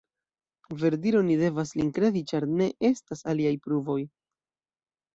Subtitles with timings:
[0.83, 4.03] Verdire oni devas lin kredi, ĉar ne estas aliaj pruvoj.